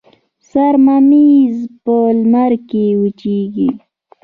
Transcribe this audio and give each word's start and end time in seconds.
سر 0.49 0.73
ممیز 0.85 1.55
په 1.83 1.95
لمر 2.19 2.51
کې 2.69 2.83
وچیږي. 3.01 3.69